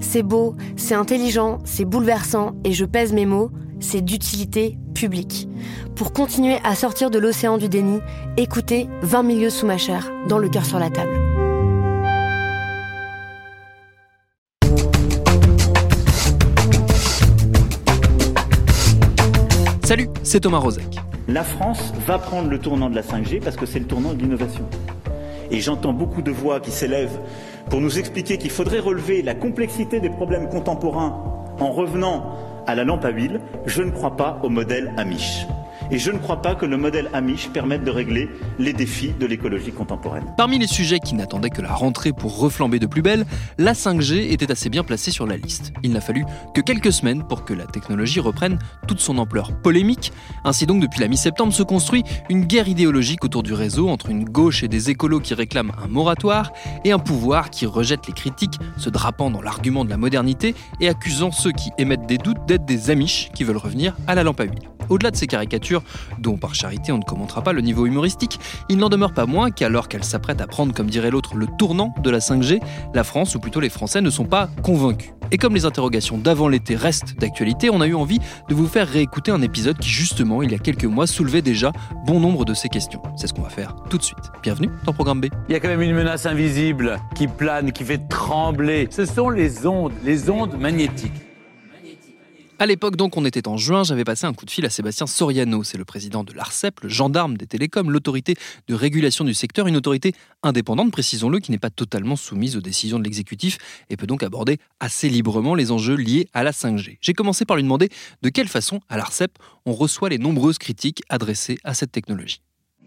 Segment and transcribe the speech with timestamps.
[0.00, 3.50] C'est beau, c'est intelligent, c'est bouleversant, et je pèse mes mots,
[3.80, 5.48] c'est d'utilité publique.
[5.96, 8.00] Pour continuer à sortir de l'océan du déni,
[8.36, 11.18] écoutez 20 milieux sous ma chair, dans le cœur sur la table.
[19.84, 21.00] Salut, c'est Thomas Rozek.
[21.26, 24.20] La France va prendre le tournant de la 5G parce que c'est le tournant de
[24.20, 24.64] l'innovation.
[25.50, 27.18] Et j'entends beaucoup de voix qui s'élèvent
[27.68, 31.22] pour nous expliquer qu'il faudrait relever la complexité des problèmes contemporains
[31.60, 32.34] en revenant
[32.66, 33.40] à la lampe à huile.
[33.66, 35.46] Je ne crois pas au modèle Amish.
[35.92, 38.28] Et je ne crois pas que le modèle Amish permette de régler
[38.60, 40.24] les défis de l'écologie contemporaine.
[40.36, 43.26] Parmi les sujets qui n'attendaient que la rentrée pour reflamber de plus belle,
[43.58, 45.72] la 5G était assez bien placée sur la liste.
[45.82, 46.24] Il n'a fallu
[46.54, 50.12] que quelques semaines pour que la technologie reprenne toute son ampleur polémique.
[50.44, 54.24] Ainsi donc, depuis la mi-septembre se construit une guerre idéologique autour du réseau entre une
[54.24, 56.52] gauche et des écolos qui réclament un moratoire
[56.84, 60.88] et un pouvoir qui rejette les critiques, se drapant dans l'argument de la modernité et
[60.88, 64.40] accusant ceux qui émettent des doutes d'être des amiches qui veulent revenir à la lampe
[64.40, 64.68] à huile.
[64.90, 65.82] Au-delà de ces caricatures,
[66.18, 69.50] dont par charité on ne commentera pas le niveau humoristique, il n'en demeure pas moins
[69.50, 72.60] qu'alors qu'elle s'apprête à prendre, comme dirait l'autre, le tournant de la 5G,
[72.92, 75.12] la France, ou plutôt les Français, ne sont pas convaincus.
[75.32, 78.18] Et comme les interrogations d'avant l'été restent d'actualité, on a eu envie
[78.48, 81.72] de vous faire réécouter un épisode qui justement, il y a quelques mois, soulevait déjà
[82.04, 83.00] bon nombre de ces questions.
[83.16, 84.18] C'est ce qu'on va faire tout de suite.
[84.42, 85.26] Bienvenue dans Programme B.
[85.48, 88.88] Il y a quand même une menace invisible qui plane, qui fait trembler.
[88.90, 91.29] Ce sont les ondes, les ondes magnétiques.
[92.62, 95.06] À l'époque, donc, on était en juin, j'avais passé un coup de fil à Sébastien
[95.06, 98.34] Soriano, c'est le président de l'ARCEP, le gendarme des télécoms, l'autorité
[98.68, 100.12] de régulation du secteur, une autorité
[100.42, 103.56] indépendante, précisons-le, qui n'est pas totalement soumise aux décisions de l'exécutif
[103.88, 106.98] et peut donc aborder assez librement les enjeux liés à la 5G.
[107.00, 107.88] J'ai commencé par lui demander
[108.20, 112.42] de quelle façon, à l'ARCEP, on reçoit les nombreuses critiques adressées à cette technologie.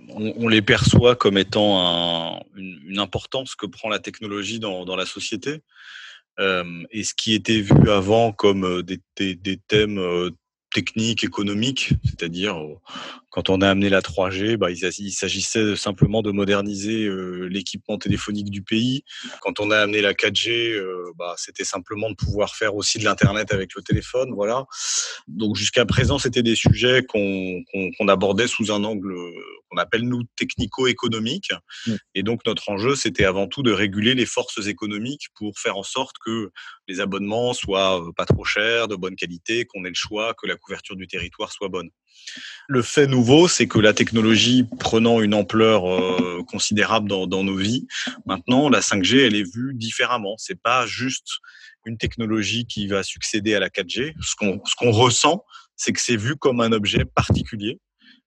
[0.10, 5.64] On, les perçoit comme étant un, une, importance que prend la technologie dans la société.
[6.40, 9.00] Et ce qui était vu avant comme des,
[9.36, 10.00] des, thèmes
[10.74, 12.58] techniques, économiques, c'est-à-dire
[13.34, 18.52] quand on a amené la 3G, bah, il, s'agissait simplement de moderniser euh, l'équipement téléphonique
[18.52, 19.04] du pays.
[19.42, 23.04] Quand on a amené la 4G, euh, bah, c'était simplement de pouvoir faire aussi de
[23.04, 24.66] l'internet avec le téléphone, voilà.
[25.28, 29.16] Donc jusqu'à présent, c'était des sujets qu'on abordait sous un angle
[29.72, 31.50] qu'on appelle nous technico-économique.
[31.88, 31.96] Mmh.
[32.14, 35.84] Et donc notre enjeu, c'était avant tout de réguler les forces économiques pour faire en
[35.84, 36.52] sorte que
[36.88, 40.56] les abonnements soient pas trop chers, de bonne qualité, qu'on ait le choix, que la
[40.56, 41.90] couverture du territoire soit bonne.
[42.68, 47.88] Le fait nouveau, c'est que la technologie prenant une ampleur euh, considérable dans, nos vies,
[48.26, 50.36] maintenant la 5G, elle est vue différemment.
[50.38, 51.28] C'est pas juste
[51.86, 54.14] une technologie qui va succéder à la 4G.
[54.22, 55.44] Ce qu'on ressent,
[55.76, 57.80] c'est que c'est vu comme un objet particulier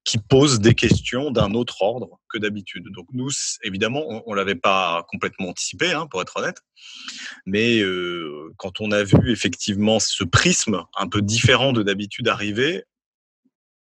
[0.07, 2.85] qui pose des questions d'un autre ordre que d'habitude.
[2.93, 3.29] Donc nous,
[3.65, 6.59] évidemment, on, ne l'avait pas complètement anticipé, hein, pour être honnête,
[7.45, 12.85] mais euh, quand on a vu effectivement ce prisme un peu différent de d'habitude arriver,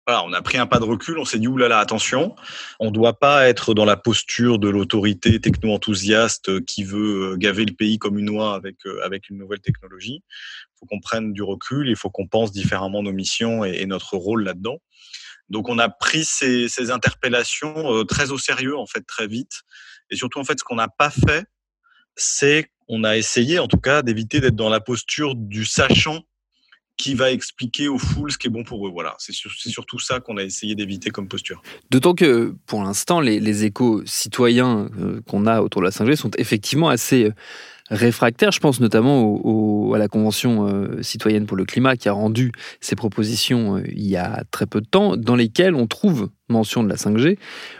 [0.06, 2.36] voilà, on a pris un pas de recul, on s'est dit oulala, attention,
[2.80, 7.74] on ne doit pas être dans la posture de l'autorité techno-enthousiaste qui veut gaver le
[7.74, 10.22] pays comme une oie avec, avec une nouvelle technologie.
[10.26, 14.18] Il faut qu'on prenne du recul, il faut qu'on pense différemment nos missions et, notre
[14.18, 14.80] rôle là-dedans.
[15.50, 19.62] Donc on a pris ces, ces interpellations euh, très au sérieux en fait très vite
[20.10, 21.46] et surtout en fait ce qu'on n'a pas fait
[22.16, 26.22] c'est on a essayé en tout cas d'éviter d'être dans la posture du sachant
[26.98, 28.92] qui va expliquer aux foules ce qui est bon pour eux.
[28.92, 31.62] Voilà, c'est sur, surtout ça qu'on a essayé d'éviter comme posture.
[31.90, 36.16] D'autant que pour l'instant, les, les, échos citoyens euh, qu'on a autour de la 5G
[36.16, 37.34] sont effectivement assez euh,
[37.90, 38.52] réfractaires.
[38.52, 42.14] Je pense notamment au, au, à la Convention euh, citoyenne pour le climat qui a
[42.14, 46.30] rendu ses propositions euh, il y a très peu de temps, dans lesquelles on trouve
[46.48, 47.38] mention de la 5G,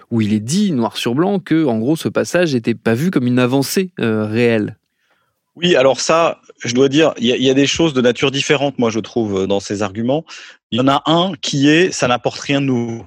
[0.10, 3.12] où il est dit noir sur blanc que, en gros, ce passage n'était pas vu
[3.12, 4.78] comme une avancée réelle
[5.56, 8.90] Oui, alors ça, je dois dire, il y, a des choses de nature différente, moi,
[8.90, 10.24] je trouve, dans ces arguments.
[10.72, 13.06] Il y en a un qui est, ça n'apporte rien de nouveau.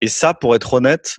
[0.00, 1.16] Et ça, pour être honnête,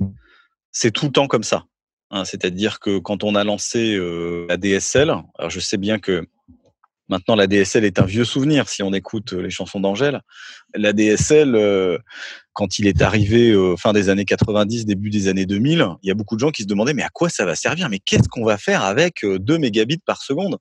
[0.71, 1.65] c'est tout le temps comme ça.
[2.09, 2.25] Hein.
[2.25, 6.27] C'est-à-dire que quand on a lancé euh, la DSL, alors je sais bien que
[7.11, 10.21] Maintenant, la DSL est un vieux souvenir si on écoute euh, les chansons d'Angèle.
[10.73, 11.97] La DSL, euh,
[12.53, 16.11] quand il est arrivé euh, fin des années 90, début des années 2000, il y
[16.11, 17.89] a beaucoup de gens qui se demandaient mais à quoi ça va servir?
[17.89, 20.57] Mais qu'est-ce qu'on va faire avec 2 mégabits par seconde?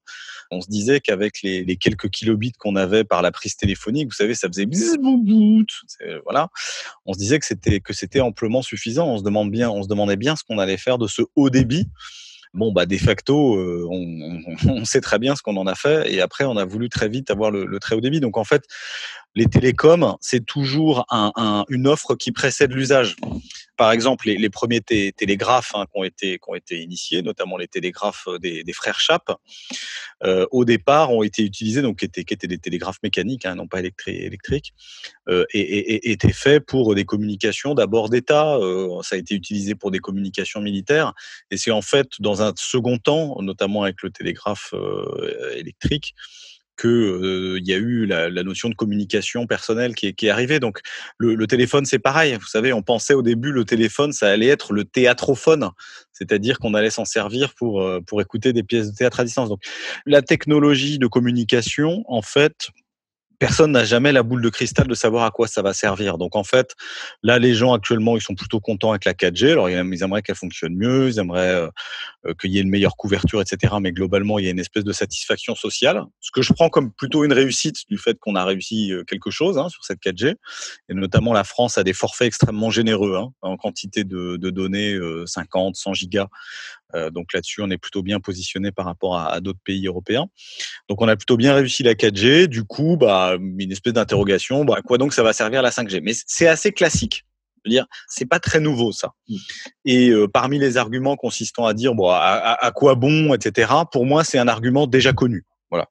[0.50, 4.34] On se disait qu'avec les, quelques kilobits qu'on avait par la prise téléphonique, vous savez,
[4.34, 4.66] ça faisait
[6.24, 6.48] voilà.
[7.06, 9.06] On se disait que c'était que c'était amplement suffisant.
[9.06, 11.48] On se demande bien, on se demandait bien ce qu'on allait faire de ce haut
[11.48, 11.86] débit
[12.52, 16.12] Bon, bah, de facto, euh, on, on, sait très bien ce qu'on en a fait.
[16.12, 18.20] Et après, on a voulu très vite avoir le, le très haut débit.
[18.20, 18.64] Donc, en fait,
[19.34, 23.16] les télécoms, c'est toujours un, un, une offre qui précède l'usage.
[23.76, 28.72] Par exemple, les, premiers télégraphes hein, qui, ont été, initiés, notamment les télégraphes des, des
[28.74, 29.32] frères Chappe,
[30.22, 33.80] euh, au départ ont été utilisés, donc qui étaient, des télégraphes mécaniques, hein, non pas
[33.80, 34.74] électriques,
[35.30, 38.56] euh, et, étaient faits pour des communications d'abord d'État.
[38.56, 41.14] Euh, ça a été utilisé pour des communications militaires,
[41.50, 46.14] et c'est en fait dans un second temps, notamment avec le télégraphe euh, électrique,
[46.80, 50.60] qu'il euh, y a eu la, notion de communication personnelle qui est, arrivée.
[50.60, 50.80] Donc
[51.18, 52.36] le, le téléphone, c'est pareil.
[52.40, 55.70] Vous savez, on pensait au début le téléphone, ça allait être le théâtrophone,
[56.12, 59.48] c'est-à-dire qu'on allait s'en servir pour euh, pour écouter des pièces de théâtre à distance.
[59.48, 59.62] Donc
[60.06, 62.70] la technologie de communication, en fait,
[63.40, 66.18] personne n'a jamais la boule de cristal de savoir à quoi ça va servir.
[66.18, 66.76] Donc en fait,
[67.22, 69.52] là, les gens actuellement, ils sont plutôt contents avec la 4G.
[69.52, 71.68] Alors ils aimeraient qu'elle fonctionne mieux, ils aimeraient euh,
[72.26, 73.74] euh, qu'il y ait une meilleure couverture, etc.
[73.80, 76.92] Mais globalement, il y a une espèce de satisfaction sociale, ce que je prends comme
[76.92, 80.34] plutôt une réussite du fait qu'on a réussi euh, quelque chose hein, sur cette 4G.
[80.90, 84.98] Et notamment, la France a des forfaits extrêmement généreux hein, en quantité de, de données,
[85.24, 86.26] 50, 100 gigas.
[87.12, 90.26] Donc là-dessus, on est plutôt bien positionné par rapport à, à d'autres pays européens.
[90.88, 92.46] Donc on a plutôt bien réussi la 4G.
[92.46, 94.64] Du coup, bah une espèce d'interrogation.
[94.64, 97.24] Bon, à quoi donc ça va servir la 5G Mais c'est assez classique.
[97.66, 99.12] Dire, c'est pas très nouveau ça.
[99.28, 99.36] Mm.
[99.84, 103.72] Et euh, parmi les arguments consistant à dire bon, à, quoi bon, etc.
[103.92, 105.44] Pour moi, c'est un argument déjà connu.
[105.70, 105.86] Voilà.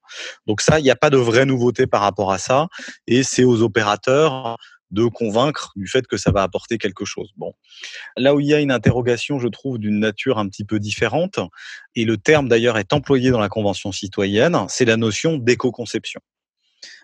[0.46, 2.68] Donc ça, il n'y a pas de vraie nouveauté par rapport à ça.
[3.08, 4.58] Et c'est aux opérateurs
[4.92, 7.32] de convaincre du fait que ça va apporter quelque chose.
[7.38, 7.54] Bon,
[8.18, 11.40] là où il y a une interrogation, je trouve, d'une nature un petit peu différente,
[11.96, 16.22] et le terme d'ailleurs est employé dans la Convention citoyenne, c'est la notion d'éco-conception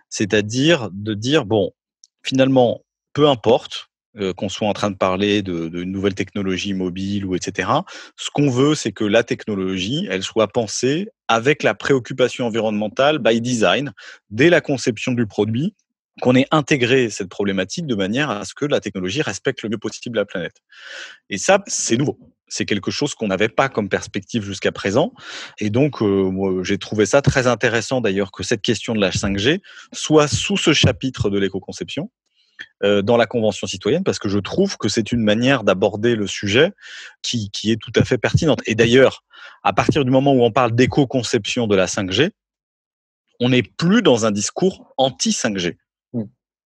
[0.10, 1.72] c'est-à-dire de dire bon,
[2.24, 2.84] finalement,
[3.14, 7.36] peu importe euh, qu'on soit en train de parler de, de nouvelles technologies mobiles ou
[7.36, 7.70] etc.
[8.16, 13.42] Ce qu'on veut, c'est que la technologie, elle soit pensée avec la préoccupation environnementale by
[13.42, 13.92] design
[14.30, 15.76] dès la conception du produit
[16.22, 19.78] qu'on ait intégré cette problématique de manière à ce que la technologie respecte le mieux
[19.78, 20.62] possible la planète.
[21.30, 22.18] Et ça, c'est nouveau.
[22.48, 25.14] C'est quelque chose qu'on n'avait pas comme perspective jusqu'à présent.
[25.60, 29.62] Et donc, euh, j'ai trouvé ça très intéressant d'ailleurs que cette question de la 5G
[29.94, 32.12] soit sous ce chapitre de l'éco-conception
[32.84, 36.28] euh, dans la Convention citoyenne, parce que je trouve que c'est une manière d'aborder le
[36.28, 36.72] sujet
[37.24, 38.62] qui, qui est tout à fait pertinente.
[38.68, 39.24] Et d'ailleurs,
[39.64, 42.30] à partir du moment où on parle d'éco-conception de la 5G,
[43.42, 45.76] on n'est plus dans un discours anti-5G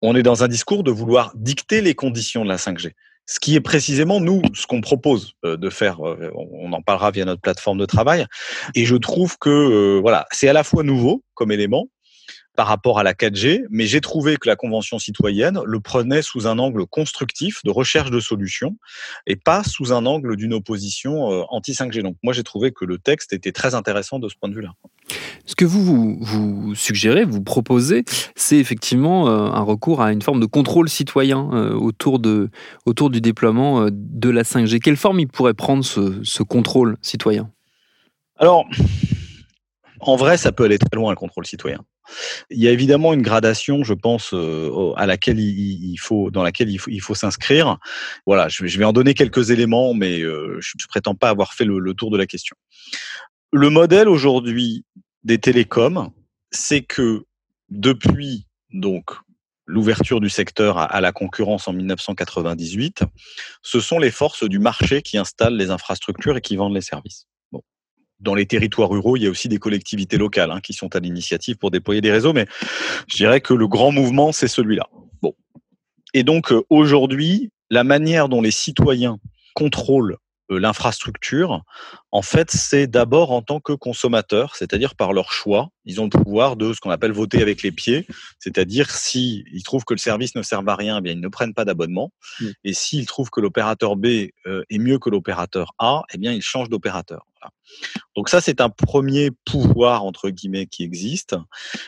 [0.01, 2.91] on est dans un discours de vouloir dicter les conditions de la 5G.
[3.25, 6.03] Ce qui est précisément nous, ce qu'on propose euh, de faire.
[6.05, 8.25] Euh, on en parlera via notre plateforme de travail.
[8.73, 11.85] Et je trouve que euh, voilà, c'est à la fois nouveau comme élément,
[12.59, 16.45] par rapport à la 4G, mais j'ai trouvé que la Convention citoyenne le prenait sous
[16.45, 18.75] un angle constructif de recherche de solutions
[19.27, 22.01] et pas sous un angle d'une opposition euh, anti-5G.
[22.01, 24.73] Donc moi j'ai trouvé que le texte était très intéressant de ce point de vue-là.
[25.45, 28.03] Ce que vous, vous, suggérez, vous proposez,
[28.35, 32.49] c'est effectivement euh, un recours à une forme de contrôle citoyen euh, autour, de,
[32.85, 34.79] autour du déploiement de la 5G.
[34.79, 37.49] Quelle forme il pourrait prendre ce, ce contrôle citoyen?
[38.35, 38.65] Alors,
[40.01, 41.79] en vrai, ça peut aller très loin, le contrôle citoyen.
[42.49, 46.69] Il y a évidemment une gradation, je pense, euh, à laquelle il faut, dans laquelle
[46.69, 47.77] il faut, s'inscrire.
[48.25, 51.65] Voilà, je vais en donner quelques éléments, mais euh, je ne prétends pas avoir fait
[51.65, 52.55] le, tour de la question.
[53.51, 54.85] Le modèle aujourd'hui
[55.23, 56.11] des télécoms,
[56.51, 57.23] c'est que
[57.69, 59.11] depuis donc
[59.65, 63.03] l'ouverture du secteur à, la concurrence en 1998,
[63.61, 67.28] ce sont les forces du marché qui installent les infrastructures et qui vendent les services
[68.19, 70.99] dans les territoires ruraux, il y a aussi des collectivités locales hein, qui sont à
[70.99, 72.45] l'initiative pour déployer des réseaux, mais
[73.07, 74.87] je dirais que le grand mouvement, c'est celui-là.
[75.21, 75.33] Bon.
[76.13, 79.17] Et donc, euh, aujourd'hui, la manière dont les citoyens
[79.53, 80.17] contrôlent
[80.57, 81.63] l'infrastructure,
[82.11, 85.69] en fait, c'est d'abord en tant que consommateur, c'est-à-dire par leur choix.
[85.85, 88.07] Ils ont le pouvoir de ce qu'on appelle voter avec les pieds,
[88.39, 91.27] c'est-à-dire s'ils ils trouvent que le service ne sert à rien, eh bien ils ne
[91.27, 92.11] prennent pas d'abonnement.
[92.39, 92.45] Mm.
[92.63, 96.41] Et s'ils trouvent que l'opérateur B euh, est mieux que l'opérateur A, eh bien ils
[96.41, 97.25] changent d'opérateur.
[97.39, 97.53] Voilà.
[98.15, 101.35] Donc ça, c'est un premier pouvoir entre guillemets qui existe,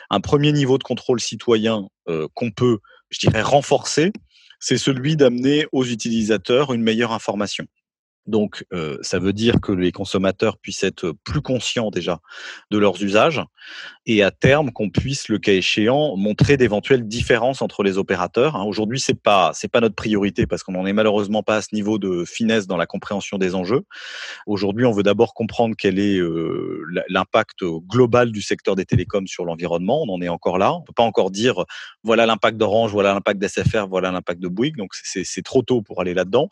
[0.10, 4.12] un premier niveau de contrôle citoyen euh, qu'on peut, je dirais, renforcer,
[4.60, 7.66] c'est celui d'amener aux utilisateurs une meilleure information.
[8.28, 12.20] Donc, euh, ça veut dire que les consommateurs puissent être plus conscients déjà
[12.70, 13.42] de leurs usages
[14.06, 18.56] et à terme qu'on puisse, le cas échéant, montrer d'éventuelles différences entre les opérateurs.
[18.56, 18.64] hein.
[18.64, 21.74] Aujourd'hui, c'est pas c'est pas notre priorité parce qu'on n'en est malheureusement pas à ce
[21.74, 23.84] niveau de finesse dans la compréhension des enjeux.
[24.46, 29.46] Aujourd'hui, on veut d'abord comprendre quel est euh, l'impact global du secteur des télécoms sur
[29.46, 30.04] l'environnement.
[30.04, 30.74] On en est encore là.
[30.74, 31.66] On peut pas encore dire
[32.04, 34.78] voilà l'impact d'Orange, voilà l'impact d'SFR, voilà l'impact de Bouygues.
[34.78, 36.50] Donc c'est trop tôt pour aller là-dedans.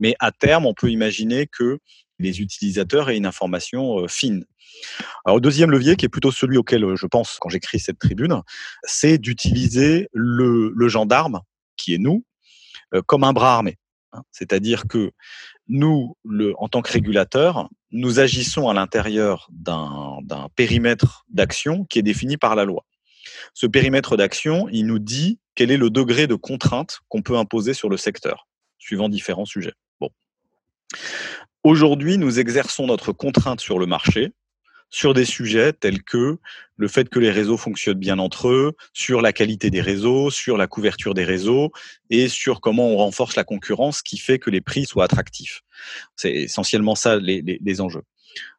[0.00, 1.05] Mais à terme, on peut imaginer
[1.50, 1.78] que
[2.18, 4.44] les utilisateurs aient une information euh, fine.
[5.24, 7.98] Alors, le deuxième levier, qui est plutôt celui auquel euh, je pense quand j'écris cette
[7.98, 8.42] tribune,
[8.84, 11.40] c'est d'utiliser le, gendarme,
[11.76, 12.24] qui est nous,
[12.94, 13.76] euh, comme un bras armé.
[14.12, 14.22] hein.
[14.30, 15.12] C'est-à-dire que
[15.68, 16.16] nous,
[16.58, 22.54] en tant que régulateurs, nous agissons à l'intérieur d'un périmètre d'action qui est défini par
[22.54, 22.84] la loi.
[23.52, 27.74] Ce périmètre d'action, il nous dit quel est le degré de contrainte qu'on peut imposer
[27.74, 28.46] sur le secteur,
[28.78, 29.74] suivant différents sujets.
[31.64, 34.32] Aujourd'hui, nous exerçons notre contrainte sur le marché
[34.90, 36.38] sur des sujets tels que
[36.76, 40.56] le fait que les réseaux fonctionnent bien entre eux, sur la qualité des réseaux, sur
[40.56, 41.72] la couverture des réseaux
[42.10, 45.62] et sur comment on renforce la concurrence qui fait que les prix soient attractifs.
[46.16, 48.02] C'est essentiellement ça les, enjeux.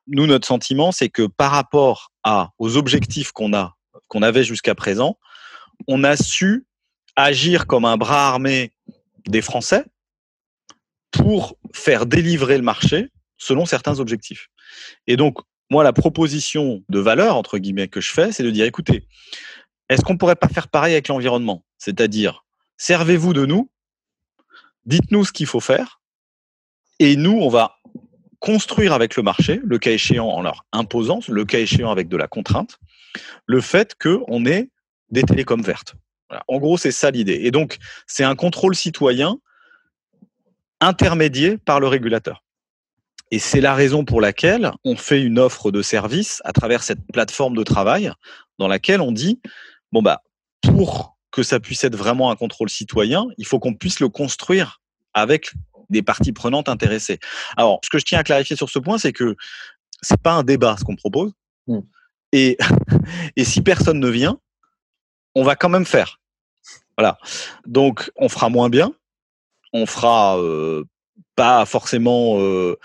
[0.08, 2.12] Nous, notre sentiment, c'est que par rapport
[2.58, 3.54] aux objectifs qu'on
[4.22, 5.18] avait jusqu'à présent,
[5.88, 6.66] on a su
[7.16, 8.74] agir comme un bras armé
[9.28, 9.86] des Français
[11.12, 14.48] pour faire délivrer le marché selon certains objectifs.
[15.06, 15.38] Et donc,
[15.70, 19.06] moi, la proposition de valeur, entre guillemets, que je fais, c'est de dire, écoutez,
[19.90, 21.64] est-ce qu'on pourrait pas faire pareil avec l'environnement?
[21.78, 22.46] C'est-à-dire,
[22.78, 23.70] servez-vous de nous,
[24.86, 26.02] dites-nous ce qu'il faut faire,
[27.00, 27.78] et nous, on va
[28.40, 32.18] construire avec le marché, le cas échéant en leur imposant, le cas échéant avec de
[32.18, 32.78] la contrainte,
[33.46, 34.70] le fait qu'on ait
[35.10, 35.96] des télécoms vertes.
[36.48, 37.42] En gros, c'est ça l'idée.
[37.44, 39.40] Et donc, c'est un contrôle citoyen
[40.80, 42.44] intermédié par le régulateur.
[43.32, 47.06] Et c'est la raison pour laquelle on fait une offre de service à travers cette
[47.12, 48.12] plateforme de travail
[48.58, 49.42] dans laquelle on dit,
[49.92, 50.22] bon, bah,
[50.62, 54.82] pour que ça puisse être vraiment un contrôle citoyen, il faut qu'on puisse le construire
[55.14, 55.52] avec
[55.90, 57.20] des parties prenantes intéressées.
[57.58, 59.36] Alors, ce que je tiens à clarifier sur ce point, c'est que
[60.02, 61.34] c'est pas un débat ce qu'on propose.
[61.68, 61.80] Mm.
[62.32, 62.58] Et,
[63.36, 64.40] et si personne ne vient,
[65.36, 66.20] on va quand même faire.
[66.98, 67.18] Voilà.
[67.66, 68.94] Donc, on fera moins bien.
[69.74, 70.84] On fera euh,
[71.36, 72.78] pas forcément euh,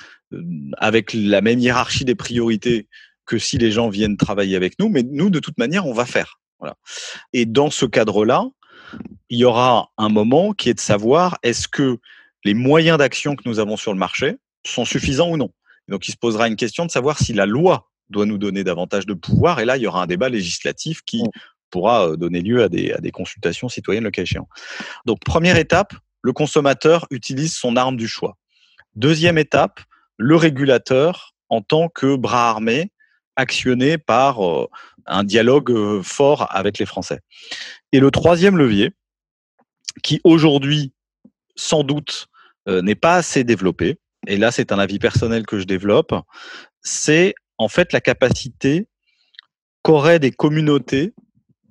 [0.79, 2.89] avec la même hiérarchie des priorités
[3.27, 6.07] que si les gens viennent travailler avec nous, mais nous, de toute manière, on va
[6.07, 6.41] faire.
[6.59, 6.77] Voilà.
[7.33, 8.45] Et dans ce cadre-là,
[9.31, 11.99] il y aura un moment qui est de savoir est-ce que
[12.45, 14.37] les moyens d'action que nous avons sur le marché
[14.67, 15.51] sont suffisants ou non?
[15.89, 19.07] Donc, il se posera une question de savoir si la loi doit nous donner davantage
[19.07, 19.61] de pouvoir.
[19.61, 21.23] Et là, il y aura un débat législatif qui
[21.71, 24.49] pourra euh, donner lieu à des, à des consultations citoyennes le cas échéant.
[25.07, 28.37] Donc, première étape, le consommateur utilise son arme du choix.
[28.95, 29.81] Deuxième étape,
[30.17, 32.91] le régulateur en tant que bras armé
[33.37, 34.69] actionné par euh,
[35.07, 37.21] un dialogue euh, fort avec les Français.
[37.93, 38.93] Et le troisième levier,
[40.02, 40.93] qui aujourd'hui,
[41.57, 42.29] sans doute,
[42.69, 46.14] euh, n'est pas assez développé, et là c'est un avis personnel que je développe,
[46.83, 48.87] c'est en fait la capacité
[49.83, 51.12] qu'auraient des communautés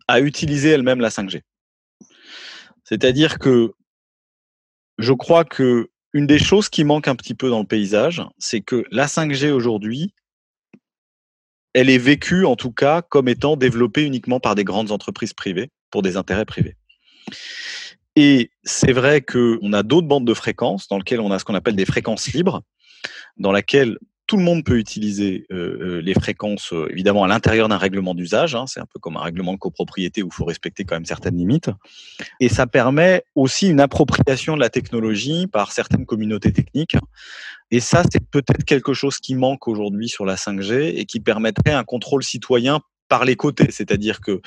[0.08, 1.42] à utiliser elles-mêmes la 5G.
[2.84, 3.74] C'est-à-dire que
[5.02, 8.62] je crois que une des choses qui manque un petit peu dans le paysage, c'est
[8.62, 10.14] que la 5G aujourd'hui,
[11.74, 15.70] elle est vécue en tout cas comme étant développée uniquement par des grandes entreprises privées
[15.90, 16.76] pour des intérêts privés.
[18.18, 21.56] Et c'est vrai qu'on a d'autres bandes de fréquences dans lesquelles on a ce qu'on
[21.56, 22.62] appelle des fréquences libres,
[23.38, 23.98] dans lesquelles
[24.32, 28.16] tout le monde peut utiliser euh, euh, les fréquences, euh, évidemment, à l'intérieur d'un règlement
[28.16, 28.56] d'usage.
[28.56, 28.64] hein.
[28.66, 31.36] c'est un peu comme un règlement de copropriété où il faut respecter quand même certaines
[31.36, 31.70] limites.
[32.40, 36.96] Et ça permet aussi une appropriation de la technologie par certaines communautés techniques.
[37.72, 41.74] Et ça, c'est peut-être quelque chose qui manque aujourd'hui sur la 5G et qui permettrait
[41.74, 43.70] un contrôle citoyen par les côtés.
[43.70, 44.40] C'est-à-dire que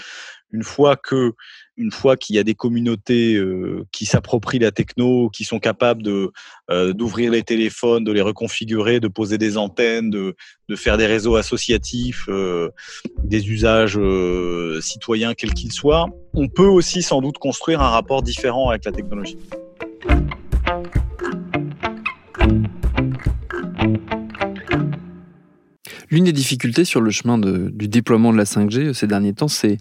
[0.50, 1.32] une fois que
[1.76, 6.02] une fois qu'il y a des communautés euh, qui s'approprient la techno, qui sont capables
[6.02, 6.30] de
[6.70, 10.36] euh, d'ouvrir les téléphones, de les reconfigurer, de poser des antennes, de,
[10.68, 12.70] de faire des réseaux associatifs, euh,
[13.24, 13.98] des usages
[14.80, 18.92] citoyens quels qu'ils soient, on peut aussi sans doute construire un rapport différent avec la
[18.92, 19.38] technologie.
[26.10, 29.78] L'une des difficultés sur le chemin du déploiement de la 5G ces derniers temps, c'est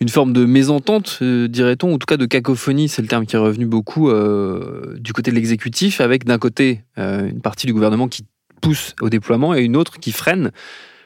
[0.00, 3.36] une forme de mésentente, euh, dirait-on, en tout cas de cacophonie, c'est le terme qui
[3.36, 7.72] est revenu beaucoup euh, du côté de l'exécutif, avec d'un côté euh, une partie du
[7.72, 8.24] gouvernement qui
[8.60, 10.50] pousse au déploiement et une autre qui freine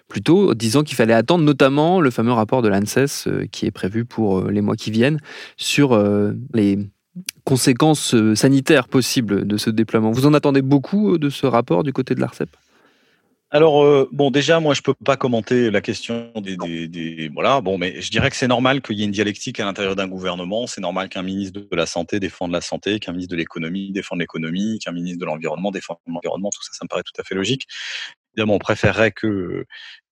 [0.09, 4.51] plutôt, disant qu'il fallait attendre notamment le fameux rapport de l'ANSES qui est prévu pour
[4.51, 5.21] les mois qui viennent
[5.57, 5.97] sur
[6.53, 6.79] les
[7.45, 10.11] conséquences sanitaires possibles de ce déploiement.
[10.11, 12.49] Vous en attendez beaucoup de ce rapport du côté de l'ARCEP
[13.51, 17.61] alors euh, bon, déjà moi je peux pas commenter la question des, des, des, voilà
[17.61, 20.07] bon, mais je dirais que c'est normal qu'il y ait une dialectique à l'intérieur d'un
[20.07, 20.67] gouvernement.
[20.67, 24.21] C'est normal qu'un ministre de la santé défende la santé, qu'un ministre de l'économie défende
[24.21, 26.51] l'économie, qu'un ministre de l'environnement défende l'environnement.
[26.51, 27.67] Tout ça, ça me paraît tout à fait logique.
[28.35, 29.67] Évidemment, on préférerait que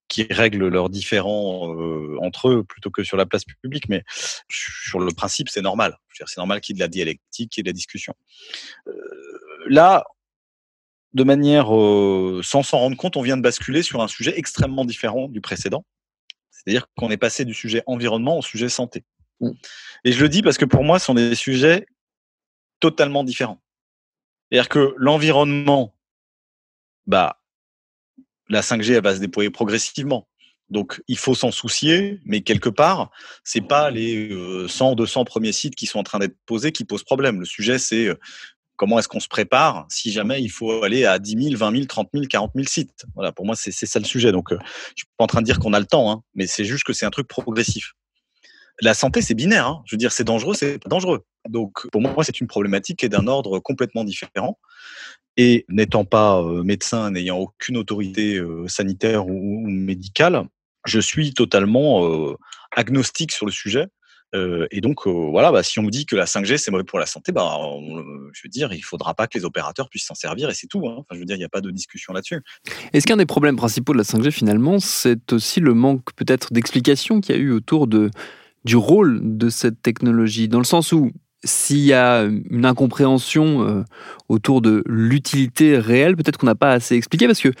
[0.09, 3.87] qu'ils règlent leurs différends euh, entre eux plutôt que sur la place publique.
[3.87, 4.03] Mais
[4.49, 5.97] sur le principe, c'est normal.
[6.25, 8.13] C'est normal qu'il y ait de la dialectique, qu'il y ait de la discussion.
[8.87, 8.91] Euh,
[9.67, 10.03] là,
[11.13, 14.85] de manière euh, sans s'en rendre compte, on vient de basculer sur un sujet extrêmement
[14.85, 15.85] différent du précédent.
[16.51, 19.03] C'est-à-dire qu'on est passé du sujet environnement au sujet santé.
[19.39, 19.51] Mmh.
[20.03, 21.85] Et je le dis parce que pour moi, ce sont des sujets
[22.79, 23.61] totalement différents.
[24.49, 25.95] C'est-à-dire que l'environnement,
[27.07, 27.41] bah,
[28.49, 30.27] la 5G, elle va se déployer progressivement.
[30.69, 33.09] Donc, il faut s'en soucier, mais quelque part,
[33.43, 34.29] c'est pas les
[34.67, 37.39] 100, euh, 200 premiers sites qui sont en train d'être posés qui posent problème.
[37.39, 38.07] Le sujet, c'est
[38.79, 41.85] comment est-ce qu'on se prépare si jamais il faut aller à 10 000, 20 000,
[41.85, 43.05] 30 000, 40 000 sites.
[43.13, 44.31] Voilà, pour moi, c'est ça le sujet.
[44.31, 44.57] Donc, euh,
[44.95, 46.85] je suis pas en train de dire qu'on a le temps, hein, mais c'est juste
[46.85, 47.91] que c'est un truc progressif.
[48.81, 49.67] La santé, c'est binaire.
[49.67, 49.83] Hein.
[49.85, 51.25] Je veux dire, c'est dangereux, c'est pas dangereux.
[51.49, 54.57] Donc, pour moi, c'est une problématique qui est d'un ordre complètement différent.
[55.35, 60.45] Et n'étant pas euh, médecin, n'ayant aucune autorité euh, sanitaire ou, médicale,
[60.85, 62.33] je suis totalement
[62.73, 63.87] agnostique sur le sujet.
[64.35, 66.83] Euh, et donc, euh, voilà, bah, si on me dit que la 5G, c'est mauvais
[66.83, 67.57] pour la santé, bah,
[68.33, 70.87] je veux dire, il faudra pas que les opérateurs puissent s'en servir et c'est tout.
[70.87, 71.03] Hein.
[71.11, 72.41] Je veux dire, il n'y a pas de discussion là-dessus.
[72.93, 77.21] Est-ce qu'un des problèmes principaux de la 5G, finalement, c'est aussi le manque peut-être d'explication
[77.21, 80.47] qu'il y a eu autour du rôle de cette technologie?
[80.47, 81.11] Dans le sens où,
[81.43, 83.83] s'il y a une incompréhension euh,
[84.27, 87.53] autour de l'utilité réelle, peut-être qu'on n'a pas assez expliqué parce que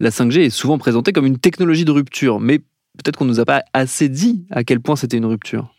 [0.00, 3.40] la 5G est souvent présentée comme une technologie de rupture, mais peut-être qu'on ne nous
[3.40, 5.74] a pas assez dit à quel point c'était une rupture.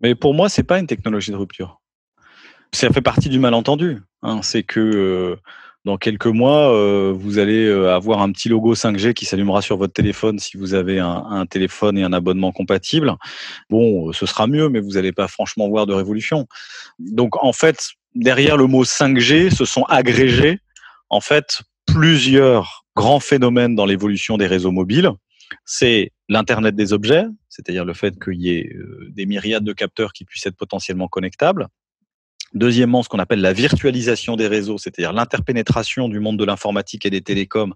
[0.00, 1.80] Mais pour moi, c'est pas une technologie de rupture.
[2.72, 3.98] Ça fait partie du malentendu.
[4.22, 4.40] Hein.
[4.42, 5.36] C'est que euh,
[5.84, 9.76] dans quelques mois, euh, vous allez euh, avoir un petit logo 5G qui s'allumera sur
[9.76, 13.14] votre téléphone si vous avez un, téléphone et un abonnement compatible.
[13.70, 16.46] Bon, ce sera mieux, mais vous n'allez pas franchement voir de révolution.
[16.98, 20.58] Donc, en fait, derrière le mot 5G, se sont agrégés
[21.08, 25.12] en fait plusieurs grands phénomènes dans l'évolution des réseaux mobiles.
[25.64, 30.12] C'est l'Internet des objets, c'est-à-dire le fait qu'il y ait euh, des myriades de capteurs
[30.12, 31.68] qui puissent être potentiellement connectables.
[32.54, 37.10] Deuxièmement, ce qu'on appelle la virtualisation des réseaux, c'est-à-dire l'interpénétration du monde de l'informatique et
[37.10, 37.74] des télécoms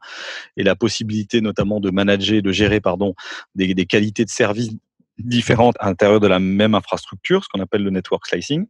[0.56, 3.14] et la possibilité notamment de manager, de gérer pardon,
[3.54, 4.70] des, des qualités de services
[5.18, 8.66] différentes à l'intérieur de la même infrastructure, ce qu'on appelle le network slicing.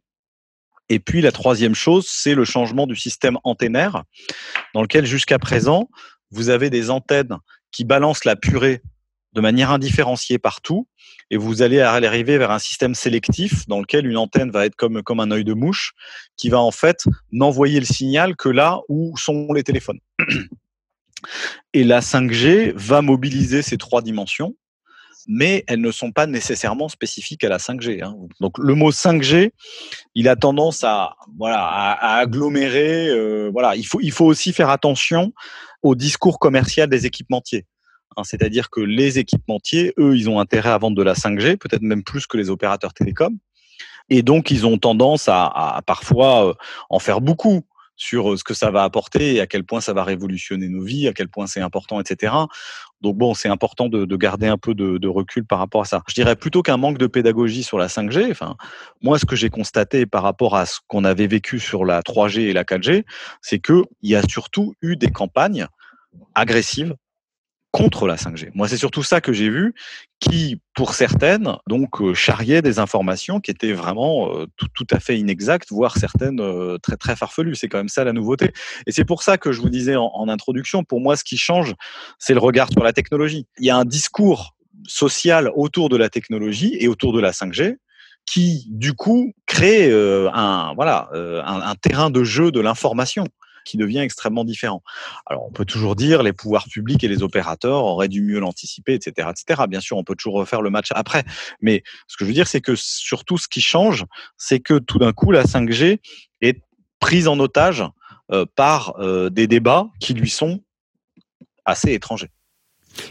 [0.89, 4.03] Et puis la troisième chose, c'est le changement du système antennaire,
[4.73, 5.89] dans lequel jusqu'à présent,
[6.31, 7.37] vous avez des antennes
[7.71, 8.81] qui balancent la purée
[9.33, 10.87] de manière indifférenciée partout,
[11.29, 15.01] et vous allez arriver vers un système sélectif dans lequel une antenne va être comme,
[15.03, 15.93] comme un œil de mouche,
[16.35, 19.99] qui va en fait n'envoyer le signal que là où sont les téléphones.
[21.73, 24.55] Et la 5G va mobiliser ces trois dimensions,
[25.27, 28.03] mais elles ne sont pas nécessairement spécifiques à la 5G.
[28.03, 28.15] Hein.
[28.41, 29.51] Donc le mot 5G,
[30.15, 33.07] il a tendance à voilà à, agglomérer.
[33.07, 35.31] Euh, voilà, il faut il faut aussi faire attention
[35.81, 37.65] au discours commercial des équipementiers.
[38.17, 41.81] Hein, c'est-à-dire que les équipementiers, eux, ils ont intérêt à vendre de la 5G, peut-être
[41.81, 43.37] même plus que les opérateurs télécoms.
[44.09, 46.53] Et donc, ils ont tendance à, parfois euh,
[46.89, 47.61] en faire beaucoup
[48.01, 50.81] sur euh, ce que ça va apporter et à quel point ça va révolutionner nos
[50.81, 52.33] vies, à quel point c'est important, etc.
[53.01, 56.01] Donc bon, c'est important de, garder un peu de, recul par rapport à ça.
[56.07, 58.31] Je dirais plutôt qu'un manque de pédagogie sur la 5G.
[58.31, 58.55] Enfin,
[59.01, 62.41] moi, ce que j'ai constaté par rapport à ce qu'on avait vécu sur la 3G
[62.41, 63.03] et la 4G,
[63.41, 65.67] c'est que il y a surtout eu des campagnes
[66.33, 66.95] agressives
[67.71, 68.49] contre la 5G.
[68.53, 69.73] Moi, c'est surtout ça que j'ai vu,
[70.19, 74.99] qui, pour certaines, donc euh, charriait des informations qui étaient vraiment euh, tout, tout, à
[74.99, 77.55] fait inexactes, voire certaines euh, très très farfelues.
[77.55, 78.51] C'est quand même ça la nouveauté.
[78.87, 81.37] Et c'est pour ça que je vous disais en, en introduction, pour moi, ce qui
[81.37, 81.73] change,
[82.19, 83.47] c'est le regard sur la technologie.
[83.57, 84.55] Il y a un discours
[84.87, 87.77] social autour de la technologie et autour de la 5G
[88.25, 93.25] qui, du coup, crée un voilà un, un terrain de jeu de l'information
[93.65, 94.83] qui devient extrêmement différent.
[95.25, 98.93] Alors, on peut toujours dire les pouvoirs publics et les opérateurs auraient dû mieux l'anticiper,
[98.93, 99.63] etc., etc.
[99.67, 101.23] Bien sûr, on peut toujours refaire le match après,
[101.61, 104.05] mais ce que je veux dire, c'est que surtout, ce qui change,
[104.37, 105.99] c'est que tout d'un coup, la 5G
[106.41, 106.61] est
[106.99, 107.83] prise en otage
[108.31, 110.61] euh, par euh, des débats qui lui sont
[111.65, 112.29] assez étrangers.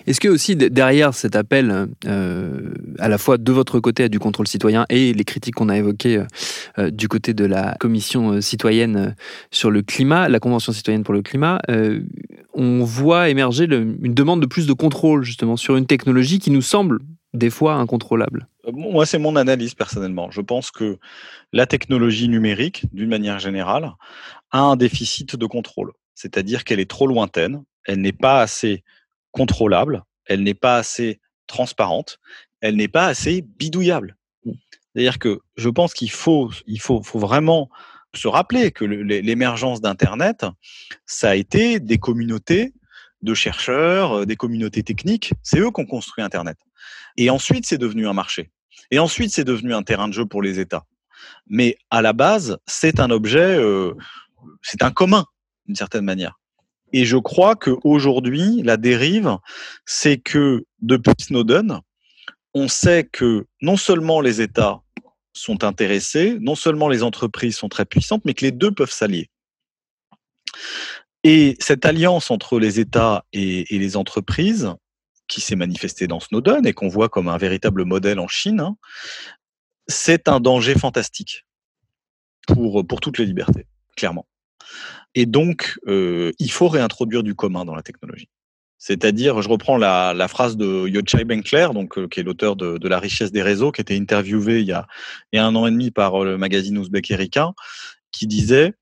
[0.06, 4.18] Est-ce que aussi derrière cet appel, euh, à la fois de votre côté à du
[4.18, 6.22] contrôle citoyen et les critiques qu'on a évoquées
[6.78, 9.14] euh, du côté de la commission citoyenne
[9.50, 11.60] sur le climat, la Convention citoyenne pour le climat,
[12.54, 16.62] on voit émerger une demande de plus de contrôle justement sur une technologie qui nous
[16.62, 17.00] semble
[17.34, 18.48] des fois incontrôlable?
[18.72, 20.30] Moi, c'est mon analyse personnellement.
[20.30, 20.98] Je pense que
[21.52, 23.92] la technologie numérique, d'une manière générale,
[24.50, 25.92] a un déficit de contrôle.
[26.14, 28.84] C'est-à-dire qu'elle est trop lointaine, elle n'est pas assez
[29.32, 32.18] contrôlable, elle n'est pas assez transparente,
[32.60, 34.16] elle n'est pas assez bidouillable.
[34.44, 37.70] C'est-à-dire que je pense qu'il faut, il faut, faut vraiment
[38.14, 40.44] se rappeler que l'émergence d'Internet,
[41.06, 42.74] ça a été des communautés
[43.22, 45.32] de chercheurs, des communautés techniques.
[45.42, 46.56] C'est eux qui ont construit Internet.
[47.16, 48.50] Et ensuite, c'est devenu un marché.
[48.90, 50.84] Et ensuite, c'est devenu un terrain de jeu pour les États.
[51.46, 53.94] Mais à la base, c'est un objet, euh,
[54.62, 55.26] c'est un commun,
[55.66, 56.39] d'une certaine manière.
[56.92, 59.36] Et je crois qu'aujourd'hui, la dérive,
[59.86, 61.80] c'est que depuis Snowden,
[62.54, 64.80] on sait que non seulement les États
[65.32, 69.30] sont intéressés, non seulement les entreprises sont très puissantes, mais que les deux peuvent s'allier.
[71.22, 74.72] Et cette alliance entre les États et, les entreprises,
[75.28, 78.76] qui s'est manifestée dans Snowden et qu'on voit comme un véritable modèle en Chine, hein,
[79.86, 81.46] c'est un danger fantastique
[82.48, 84.26] pour, pour toutes les libertés, clairement.
[85.14, 88.28] Et donc, euh, il faut réintroduire du commun dans la technologie.
[88.78, 92.78] C'est-à-dire, je reprends la, la phrase de Yochai Benkler, donc, euh, qui est l'auteur de,
[92.78, 94.86] de, La richesse des réseaux, qui été interviewé il y a,
[95.32, 97.52] il y a un an et demi par euh, le magazine Ouzbek Erika,
[98.10, 98.72] qui disait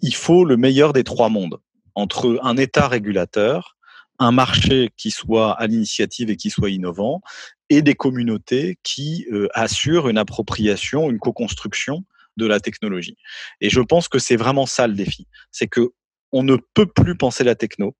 [0.00, 1.58] il faut le meilleur des trois mondes,
[1.94, 3.76] entre un État régulateur,
[4.18, 7.20] un marché qui soit à l'initiative et qui soit innovant,
[7.68, 12.04] et des communautés qui euh, assurent une appropriation, une co-construction
[12.36, 13.16] de la technologie.
[13.60, 15.26] Et je pense que c'est vraiment ça le défi.
[15.50, 15.90] C'est que
[16.32, 17.94] on ne peut plus penser la techno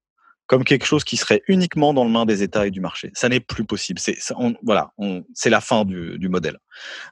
[0.46, 3.10] comme quelque chose qui serait uniquement dans le main des États et du marché.
[3.14, 3.98] Ça n'est plus possible.
[3.98, 4.18] C'est
[4.62, 4.92] voilà,
[5.34, 6.58] c'est la fin du, du, modèle.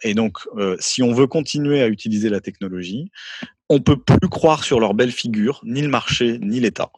[0.03, 3.11] Et donc, euh, si on veut continuer à utiliser la technologie,
[3.69, 6.91] on peut plus croire sur leur belle figure, ni le marché, ni l'État,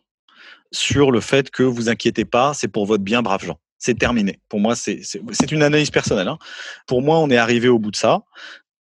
[0.72, 4.38] sur le fait que vous inquiétez pas, c'est pour votre bien, braves gens c'est terminé.
[4.48, 6.28] Pour moi, c'est une analyse personnelle.
[6.28, 6.38] Hein.
[6.86, 8.22] Pour moi, on est arrivé au bout de ça.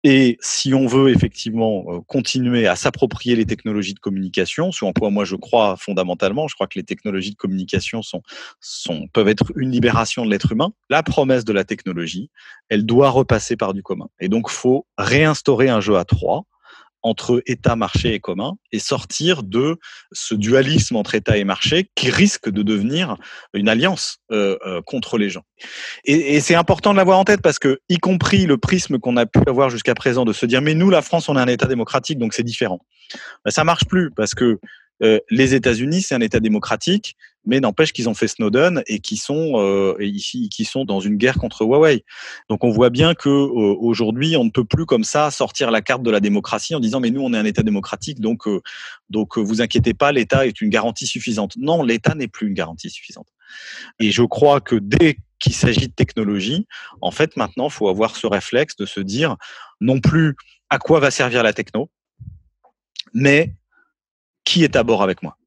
[0.04, 4.94] Et si on veut effectivement euh, continuer à s'approprier les technologies de communication, ce en
[4.94, 8.24] quoi moi je crois fondamentalement, je crois que les technologies de communication sont,
[8.60, 12.32] sont, peuvent être une libération de l'être humain, la promesse de la technologie,
[12.70, 14.10] elle doit repasser par du commun.
[14.20, 16.46] Et donc, faut réinstaurer un jeu à trois
[17.04, 19.78] entre État, marché et commun et sortir de
[20.12, 23.18] ce dualisme entre État et marché qui risque de devenir
[23.54, 25.44] une alliance euh, euh, contre les gens.
[26.06, 29.18] Et, et c'est important de l'avoir en tête parce que, y compris le prisme qu'on
[29.18, 31.48] a pu avoir jusqu'à présent de se dire mais nous, la France, on est un
[31.48, 32.80] État démocratique, donc c'est différent.
[33.46, 34.60] Ben, ça marche plus parce que
[35.02, 39.18] euh, les États-Unis, c'est un État démocratique, mais n'empêche qu'ils ont fait Snowden et qui
[39.18, 42.04] sont euh, ici, qui sont dans une guerre contre Huawei.
[42.50, 45.82] Donc on voit bien que euh, aujourd'hui, on ne peut plus comme ça sortir la
[45.82, 48.44] carte de la démocratie en disant mais nous on est un État démocratique, donc
[49.10, 51.54] donc vous inquiétez pas, l'État est une garantie suffisante.
[51.58, 53.28] Non, l'État n'est plus une garantie suffisante.
[54.00, 56.68] Et je crois que dès qu'il s'agit de technologie,
[57.02, 59.38] en fait maintenant, faut avoir ce réflexe de se dire
[59.80, 60.36] non plus
[60.70, 61.90] à quoi va servir la techno,
[63.14, 63.56] mais
[64.52, 65.38] qui est à bord avec moi.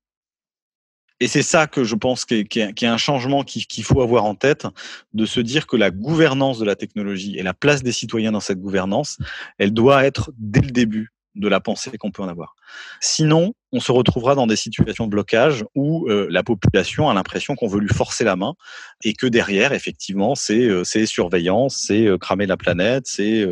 [1.21, 4.35] Et c'est ça que je pense qu'il y, a un changement qu'il faut avoir en
[4.35, 4.67] tête,
[5.13, 8.41] de se dire que la gouvernance de la technologie et la place des citoyens dans
[8.41, 9.19] cette gouvernance,
[9.59, 12.55] elle doit être dès le début de la pensée qu'on peut en avoir.
[13.01, 17.57] Sinon, on se retrouvera dans des situations de blocage où euh, la population a l'impression
[17.57, 18.55] qu'on veut lui forcer la main
[19.03, 23.45] et que derrière, effectivement, c'est euh, surveillance, c'est euh, cramer la planète, c'est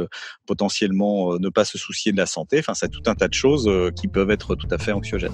[0.47, 2.59] potentiellement ne pas se soucier de la santé.
[2.61, 5.33] Enfin, c'est tout un tas de choses qui peuvent être tout à fait anxiogènes.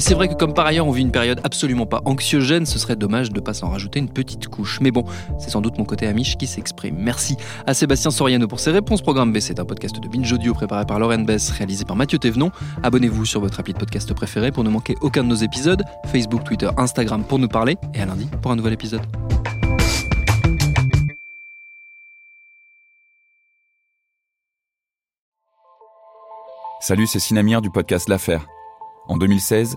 [0.00, 2.78] Et c'est vrai que comme par ailleurs on vit une période absolument pas anxiogène, ce
[2.78, 4.80] serait dommage de pas s'en rajouter une petite couche.
[4.80, 5.04] Mais bon,
[5.38, 6.96] c'est sans doute mon côté amiche qui s'exprime.
[6.98, 7.36] Merci
[7.66, 9.02] à Sébastien Soriano pour ses réponses.
[9.02, 12.18] Programme B, c'est un podcast de Binge Audio préparé par Lauren Bess, réalisé par Mathieu
[12.18, 12.50] Thévenon.
[12.82, 15.82] Abonnez-vous sur votre appli de podcast préféré pour ne manquer aucun de nos épisodes.
[16.06, 17.76] Facebook, Twitter, Instagram pour nous parler.
[17.92, 19.02] Et à lundi pour un nouvel épisode.
[26.80, 28.46] Salut, c'est Sinamir du podcast L'Affaire.
[29.08, 29.76] En 2016,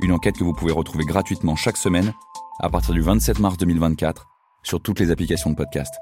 [0.00, 2.12] Une enquête que vous pouvez retrouver gratuitement chaque semaine
[2.60, 4.26] à partir du 27 mars 2024
[4.62, 5.94] sur toutes les applications de podcast.